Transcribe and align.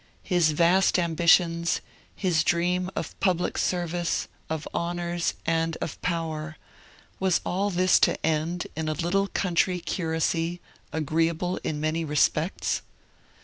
His 0.23 0.49
vast 0.53 0.97
ambitions, 0.97 1.79
his 2.15 2.43
dreams 2.43 2.89
of 2.95 3.19
public 3.19 3.55
service, 3.55 4.27
of 4.49 4.67
honours, 4.73 5.35
and 5.45 5.77
of 5.79 6.01
power, 6.01 6.57
was 7.19 7.39
all 7.45 7.69
this 7.69 7.99
to 7.99 8.25
end 8.25 8.65
in 8.75 8.89
a 8.89 8.93
little 8.93 9.27
country 9.27 9.79
curacy 9.79 10.59
'agreeable 10.91 11.57
in 11.57 11.79
many 11.79 12.03
respects'? 12.03 12.81